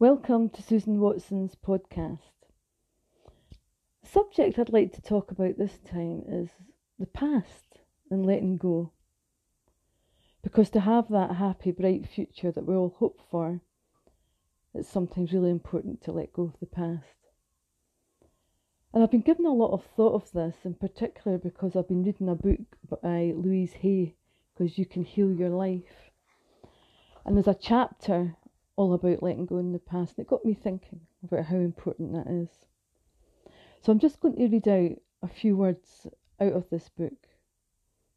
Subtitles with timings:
[0.00, 2.20] Welcome to Susan Watson's podcast.
[4.02, 6.48] The subject I'd like to talk about this time is
[6.98, 8.92] the past and letting go.
[10.42, 13.60] Because to have that happy, bright future that we all hope for,
[14.72, 17.04] it's sometimes really important to let go of the past.
[18.94, 22.04] And I've been given a lot of thought of this, in particular because I've been
[22.04, 24.14] reading a book by Louise Hay,
[24.56, 26.10] because you can heal your life.
[27.26, 28.38] And there's a chapter
[28.80, 30.16] all about letting go in the past.
[30.16, 32.48] And it got me thinking about how important that is.
[33.82, 36.06] So I'm just going to read out a few words
[36.40, 37.26] out of this book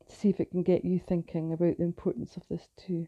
[0.07, 3.07] to see if it can get you thinking about the importance of this too.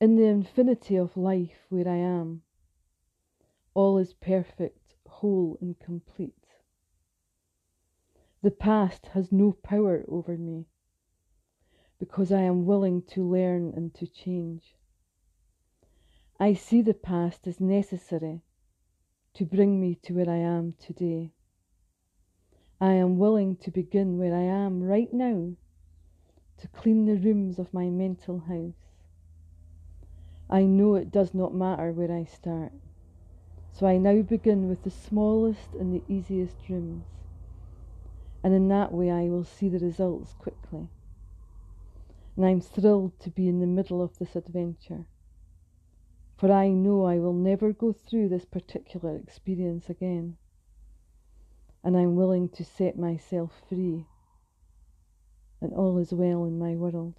[0.00, 2.42] In the infinity of life where I am,
[3.74, 6.46] all is perfect, whole, and complete.
[8.40, 10.66] The past has no power over me
[11.98, 14.75] because I am willing to learn and to change.
[16.38, 18.42] I see the past as necessary
[19.32, 21.30] to bring me to where I am today.
[22.78, 25.52] I am willing to begin where I am right now
[26.58, 28.74] to clean the rooms of my mental house.
[30.50, 32.72] I know it does not matter where I start,
[33.72, 37.06] so I now begin with the smallest and the easiest rooms,
[38.44, 40.88] and in that way I will see the results quickly.
[42.36, 45.06] And I'm thrilled to be in the middle of this adventure
[46.36, 50.36] for I know I will never go through this particular experience again.
[51.82, 54.06] And I'm willing to set myself free,
[55.60, 57.14] and all is well in my world.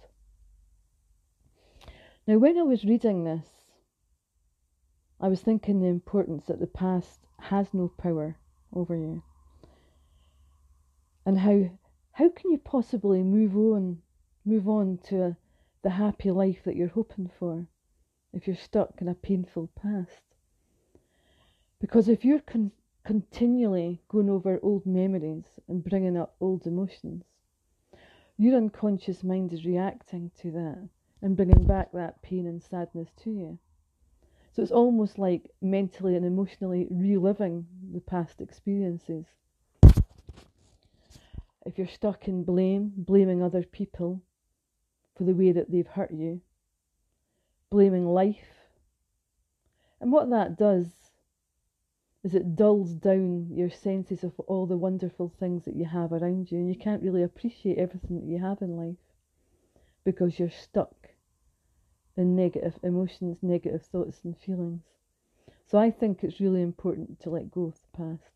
[2.26, 3.46] Now, when I was reading this,
[5.20, 8.36] I was thinking the importance that the past has no power
[8.72, 9.22] over you.
[11.24, 11.70] And how
[12.12, 14.02] how can you possibly move on
[14.44, 15.36] move on to a,
[15.82, 17.66] the happy life that you're hoping for?
[18.32, 20.22] If you're stuck in a painful past.
[21.80, 22.72] Because if you're con-
[23.04, 27.24] continually going over old memories and bringing up old emotions,
[28.36, 30.88] your unconscious mind is reacting to that
[31.22, 33.58] and bringing back that pain and sadness to you.
[34.52, 39.24] So it's almost like mentally and emotionally reliving the past experiences.
[41.64, 44.22] If you're stuck in blame, blaming other people
[45.16, 46.40] for the way that they've hurt you,
[47.70, 48.36] blaming life.
[50.00, 50.86] And what that does
[52.24, 56.50] is it dulls down your senses of all the wonderful things that you have around
[56.50, 58.96] you, and you can't really appreciate everything that you have in life
[60.04, 61.08] because you're stuck
[62.16, 64.82] in negative emotions, negative thoughts, and feelings.
[65.70, 68.32] So I think it's really important to let go of the past.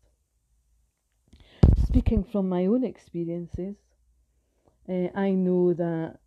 [1.87, 3.75] Speaking from my own experiences,
[4.87, 6.19] uh, I know that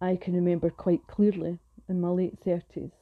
[0.00, 1.58] I can remember quite clearly
[1.88, 2.92] in my late 30s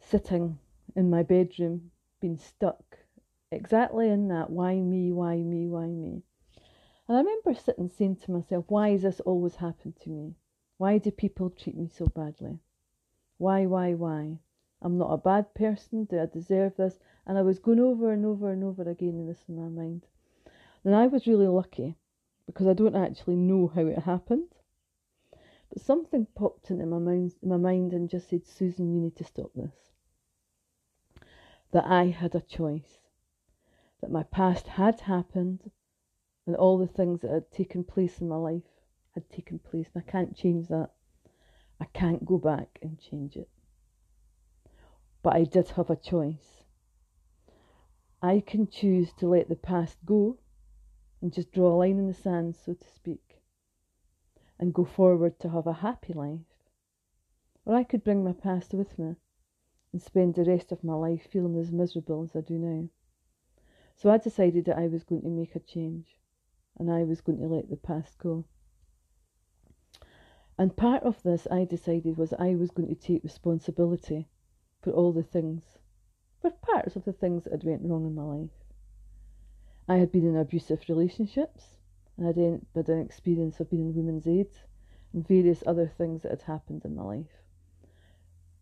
[0.00, 0.58] sitting
[0.96, 1.90] in my bedroom,
[2.20, 2.98] being stuck
[3.50, 6.22] exactly in that why me, why me, why me.
[7.06, 10.34] And I remember sitting saying to myself, why has this always happened to me?
[10.78, 12.58] Why do people treat me so badly?
[13.36, 14.38] Why, why, why?
[14.80, 16.04] I'm not a bad person.
[16.04, 16.98] Do I deserve this?
[17.26, 20.06] And I was going over and over and over again in this in my mind.
[20.84, 21.96] And I was really lucky
[22.46, 24.54] because I don't actually know how it happened.
[25.70, 29.24] But something popped into my mind, my mind and just said, Susan, you need to
[29.24, 29.92] stop this.
[31.72, 32.98] That I had a choice,
[34.00, 35.70] that my past had happened,
[36.46, 38.62] and all the things that had taken place in my life
[39.14, 40.90] had taken place, and I can't change that.
[41.80, 43.50] I can't go back and change it.
[45.22, 46.64] But I did have a choice.
[48.22, 50.38] I can choose to let the past go
[51.20, 53.27] and just draw a line in the sand, so to speak
[54.58, 56.40] and go forward to have a happy life.
[57.64, 59.16] Or I could bring my past with me
[59.92, 62.88] and spend the rest of my life feeling as miserable as I do now.
[63.96, 66.18] So I decided that I was going to make a change
[66.78, 68.44] and I was going to let the past go.
[70.56, 74.28] And part of this I decided was I was going to take responsibility
[74.82, 75.78] for all the things,
[76.40, 78.50] for parts of the things that had went wrong in my life.
[79.88, 81.77] I had been in abusive relationships.
[82.20, 84.48] I had had an experience of being in women's aid
[85.12, 87.42] and various other things that had happened in my life.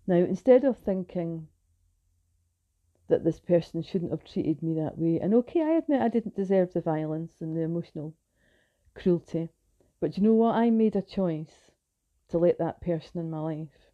[0.07, 1.49] Now, instead of thinking
[3.09, 6.37] that this person shouldn't have treated me that way, and okay, I admit I didn't
[6.37, 8.15] deserve the violence and the emotional
[8.95, 9.49] cruelty,
[10.01, 10.55] but you know what?
[10.55, 11.71] I made a choice
[12.29, 13.91] to let that person in my life,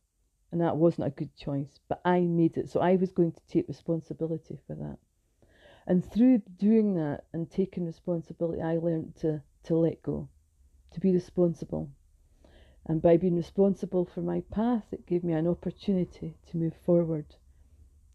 [0.50, 3.46] and that wasn't a good choice, but I made it, so I was going to
[3.46, 4.98] take responsibility for that.
[5.86, 10.28] And through doing that and taking responsibility, I learned to to let go,
[10.92, 11.90] to be responsible.
[12.86, 17.36] And by being responsible for my path, it gave me an opportunity to move forward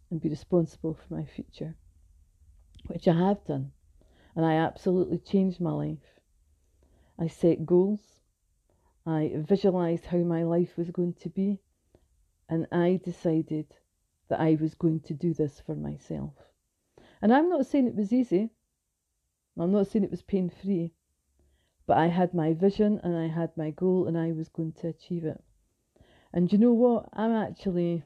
[0.09, 1.75] and be responsible for my future,
[2.87, 3.71] which I have done.
[4.35, 6.21] And I absolutely changed my life.
[7.19, 8.21] I set goals,
[9.05, 11.59] I visualized how my life was going to be,
[12.49, 13.67] and I decided
[14.29, 16.33] that I was going to do this for myself.
[17.21, 18.49] And I'm not saying it was easy,
[19.57, 20.93] I'm not saying it was pain free,
[21.87, 24.89] but I had my vision and I had my goal and I was going to
[24.89, 25.41] achieve it.
[26.33, 27.07] And you know what?
[27.13, 28.03] I'm actually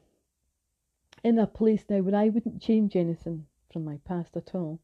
[1.24, 4.80] in a place now where I wouldn't change anything from my past at all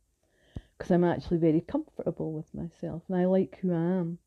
[0.76, 4.18] because I'm actually very comfortable with myself and I like who I am.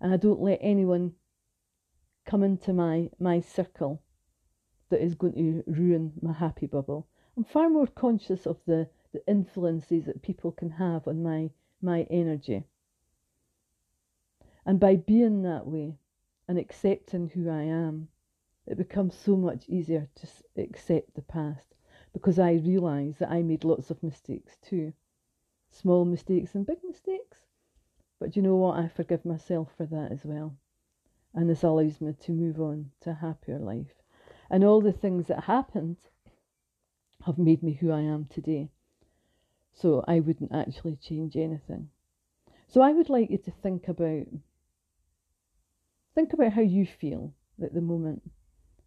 [0.00, 1.12] And I don't let anyone
[2.26, 4.02] come into my, my circle
[4.90, 7.06] that is going to ruin my happy bubble.
[7.36, 11.50] I'm far more conscious of the, the influences that people can have on my,
[11.80, 12.64] my energy.
[14.66, 15.96] And by being that way
[16.48, 18.08] and accepting who I am,
[18.66, 20.28] it becomes so much easier to
[20.60, 21.76] accept the past
[22.12, 24.92] because I realise that I made lots of mistakes too.
[25.70, 27.38] Small mistakes and big mistakes.
[28.18, 28.76] But you know what?
[28.76, 30.56] I forgive myself for that as well.
[31.32, 34.02] And this allows me to move on to a happier life.
[34.50, 35.98] And all the things that happened
[37.24, 38.70] have made me who I am today.
[39.74, 41.90] So I wouldn't actually change anything.
[42.66, 44.26] So I would like you to think about
[46.16, 48.22] think about how you feel at the moment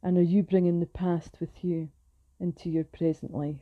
[0.02, 1.88] and are you bringing the past with you
[2.40, 3.62] into your present life?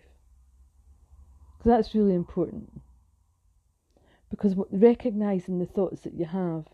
[1.58, 2.82] Because that's really important.
[4.30, 6.66] Because recognizing the thoughts that you have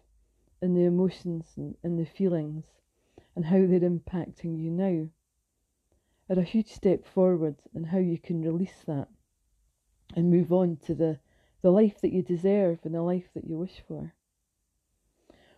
[0.62, 2.66] and the emotions and, and the feelings
[3.36, 5.08] and how they're impacting you now
[6.30, 9.08] are a huge step forward in how you can release that
[10.16, 11.18] and move on to the,
[11.64, 14.14] the life that you deserve and the life that you wish for.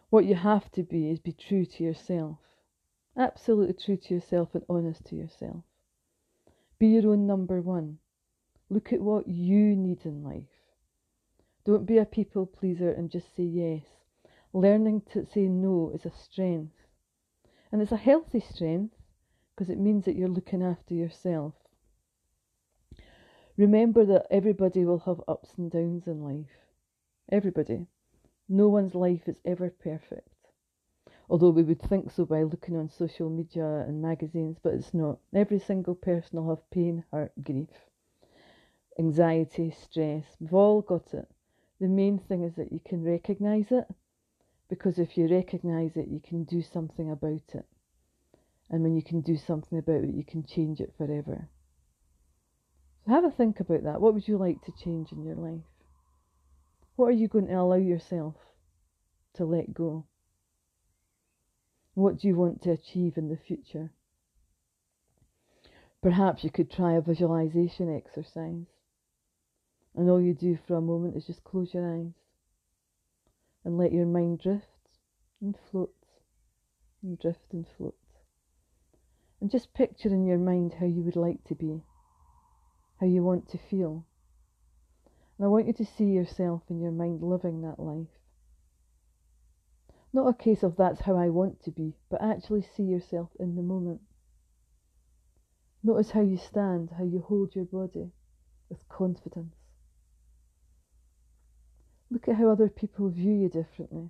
[0.10, 2.38] What you have to be is be true to yourself
[3.18, 5.64] Absolutely true to yourself and honest to yourself.
[6.78, 8.00] Be your own number one.
[8.70, 10.44] Look at what you need in life.
[11.64, 13.86] Don't be a people pleaser and just say yes.
[14.52, 16.76] Learning to say no is a strength.
[17.72, 18.96] And it's a healthy strength
[19.56, 21.54] because it means that you're looking after yourself.
[23.56, 26.52] Remember that everybody will have ups and downs in life.
[27.32, 27.88] Everybody.
[28.48, 30.30] No one's life is ever perfect
[31.30, 35.18] although we would think so by looking on social media and magazines, but it's not.
[35.34, 37.90] Every single person will have pain, hurt, grief,
[39.00, 40.26] anxiety, stress.
[40.40, 41.28] We've all got it.
[41.80, 43.88] The main thing is that you can recognise it,
[44.70, 47.66] because if you recognise it, you can do something about it.
[48.70, 51.50] And when you can do something about it, you can change it forever.
[53.06, 54.02] So have a think about that.
[54.02, 55.62] What would you like to change in your life?
[56.96, 58.36] What are you going to allow yourself
[59.34, 60.06] to let go?
[61.94, 63.92] What do you want to achieve in the future?
[66.02, 68.68] Perhaps you could try a visualization exercise.
[69.96, 72.14] And all you do for a moment is just close your eyes
[73.64, 74.68] and let your mind drift
[75.42, 75.94] and float
[77.02, 77.96] and drift and float.
[79.42, 81.82] And just picture in your mind how you would like to be,
[83.00, 84.06] how you want to feel.
[85.38, 88.08] And I want you to see yourself in your mind living that life.
[90.14, 93.56] Not a case of that's how I want to be, but actually see yourself in
[93.56, 94.00] the moment.
[95.84, 98.12] Notice how you stand, how you hold your body
[98.70, 99.56] with confidence.
[102.10, 104.10] Look at how other people view you differently.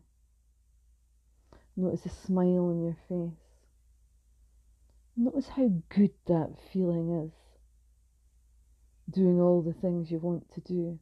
[1.76, 3.40] Notice a smile on your face.
[5.18, 7.32] Notice how good that feeling is.
[9.14, 11.00] Doing all the things you want to do.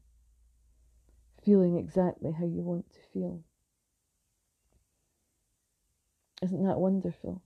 [1.45, 3.41] Feeling exactly how you want to feel.
[6.41, 7.41] Isn't that wonderful?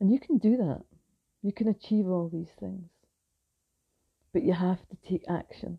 [0.00, 0.82] And you can do that.
[1.42, 2.88] You can achieve all these things.
[4.32, 5.78] But you have to take action.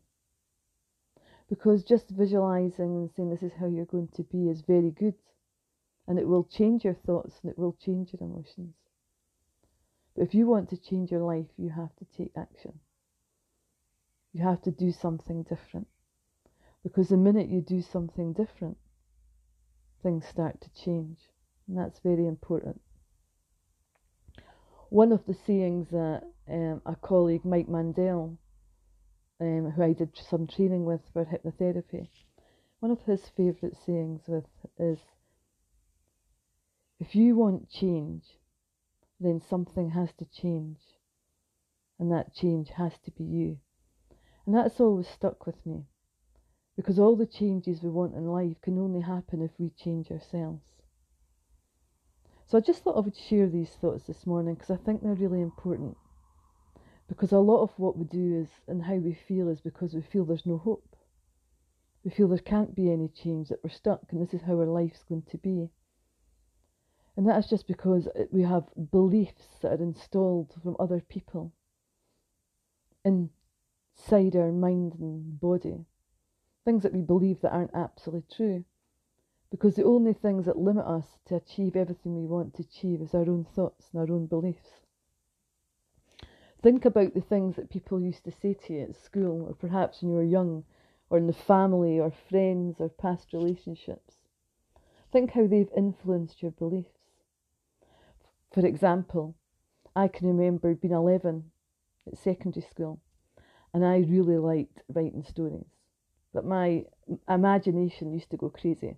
[1.50, 5.16] Because just visualizing and saying this is how you're going to be is very good.
[6.08, 8.74] And it will change your thoughts and it will change your emotions.
[10.16, 12.80] But if you want to change your life, you have to take action.
[14.34, 15.88] You have to do something different.
[16.84, 18.78] Because the minute you do something different,
[20.04, 21.18] things start to change.
[21.68, 22.82] And that's very important.
[24.90, 28.38] One of the sayings that um, a colleague, Mike Mandel,
[29.42, 32.08] um, who I did some training with for hypnotherapy,
[32.80, 34.46] one of his favourite sayings with
[34.80, 35.00] is
[37.00, 38.24] if you want change,
[39.20, 40.80] then something has to change.
[42.00, 43.58] And that change has to be you.
[44.48, 45.84] And that's always stuck with me.
[46.78, 50.64] Because all the changes we want in life can only happen if we change ourselves.
[52.46, 55.14] So I just thought I would share these thoughts this morning because I think they're
[55.14, 55.98] really important.
[57.10, 60.02] Because a lot of what we do is and how we feel is because we
[60.02, 60.96] feel there's no hope.
[62.06, 64.66] We feel there can't be any change, that we're stuck, and this is how our
[64.66, 65.72] life's going to be.
[67.18, 71.52] And that is just because we have beliefs that are installed from other people
[73.98, 75.86] inside our mind and body.
[76.66, 78.66] Things that we believe that aren't absolutely true.
[79.50, 83.14] Because the only things that limit us to achieve everything we want to achieve is
[83.14, 84.82] our own thoughts and our own beliefs.
[86.62, 90.02] Think about the things that people used to say to you at school, or perhaps
[90.02, 90.64] when you were young,
[91.10, 94.16] or in the family, or friends, or past relationships.
[95.12, 97.00] Think how they've influenced your beliefs.
[98.52, 99.36] For example,
[99.96, 101.52] I can remember being 11
[102.06, 103.00] at secondary school,
[103.74, 105.66] and I really liked writing stories.
[106.34, 106.86] But my
[107.30, 108.98] imagination used to go crazy.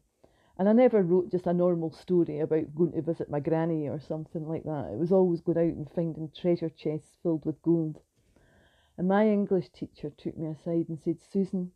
[0.58, 4.00] And I never wrote just a normal story about going to visit my granny or
[4.00, 4.90] something like that.
[4.92, 8.02] It was always going out and finding treasure chests filled with gold.
[8.98, 11.72] And my English teacher took me aside and said, Susan,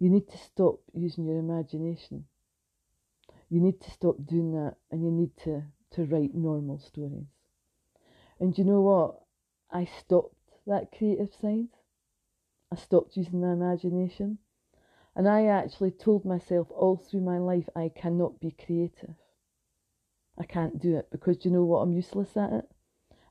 [0.00, 2.24] you need to stop using your imagination.
[3.48, 7.28] You need to stop doing that and you need to, to write normal stories.
[8.40, 9.20] And you know what?
[9.70, 10.34] I stopped
[10.66, 11.68] that creative side.
[12.70, 14.38] I stopped using my imagination.
[15.16, 19.16] And I actually told myself all through my life I cannot be creative.
[20.38, 21.78] I can't do it because you know what?
[21.78, 22.68] I'm useless at it.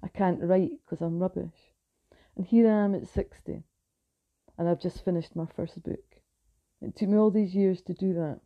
[0.03, 1.73] I can't write because I'm rubbish.
[2.35, 3.63] And here I am at 60
[4.57, 6.17] and I've just finished my first book.
[6.81, 8.41] It took me all these years to do that,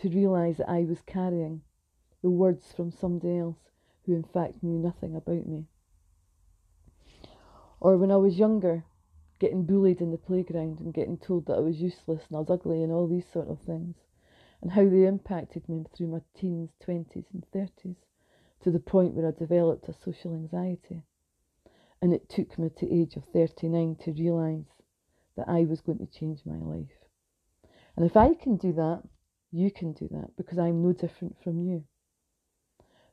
[0.00, 1.62] to realise that I was carrying
[2.22, 3.70] the words from somebody else
[4.04, 5.66] who in fact knew nothing about me.
[7.78, 8.84] Or when I was younger,
[9.40, 12.50] getting bullied in the playground and getting told that I was useless and I was
[12.50, 13.96] ugly and all these sort of things,
[14.60, 17.96] and how they impacted me through my teens, 20s, and 30s
[18.62, 21.02] to the point where I developed a social anxiety.
[22.02, 24.66] And it took me to age of 39 to realise
[25.36, 27.08] that I was going to change my life.
[27.96, 29.02] And if I can do that,
[29.50, 31.84] you can do that because I'm no different from you.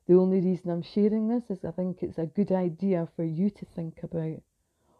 [0.06, 3.50] The only reason I'm sharing this is I think it's a good idea for you
[3.50, 4.42] to think about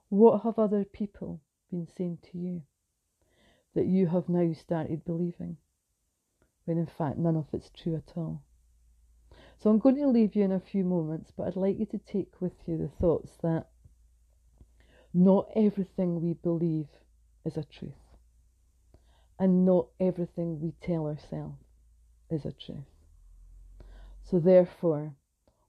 [0.08, 2.62] what have other people been saying to you
[3.74, 5.56] that you have now started believing,
[6.64, 8.42] when in fact none of it's true at all?
[9.58, 11.98] So I'm going to leave you in a few moments, but I'd like you to
[11.98, 13.66] take with you the thoughts that
[15.12, 16.86] not everything we believe
[17.44, 17.92] is a truth,
[19.38, 21.58] and not everything we tell ourselves
[22.30, 22.78] is a truth.
[24.22, 25.14] So, therefore,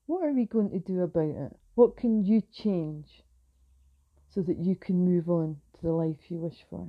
[0.05, 1.58] what are we going to do about it?
[1.75, 3.24] What can you change
[4.33, 6.88] so that you can move on to the life you wish for?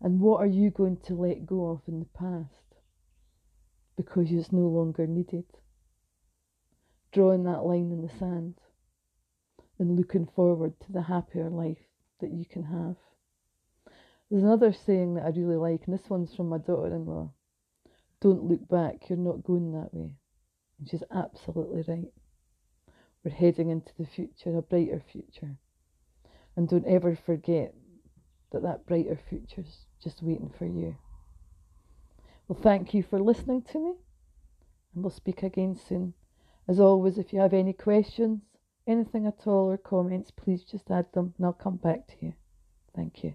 [0.00, 2.76] And what are you going to let go of in the past
[3.96, 5.44] because it's no longer needed?
[7.12, 8.54] Drawing that line in the sand
[9.78, 11.78] and looking forward to the happier life
[12.20, 12.96] that you can have.
[14.30, 17.32] There's another saying that I really like, and this one's from my daughter in law
[18.20, 20.16] Don't look back, you're not going that way.
[20.78, 22.12] And she's absolutely right.
[23.22, 25.56] We're heading into the future, a brighter future.
[26.56, 27.74] And don't ever forget
[28.52, 30.96] that that brighter future's just waiting for you.
[32.46, 33.94] Well, thank you for listening to me,
[34.94, 36.14] and we'll speak again soon.
[36.68, 38.42] As always, if you have any questions,
[38.86, 42.34] anything at all, or comments, please just add them and I'll come back to you.
[42.94, 43.34] Thank you.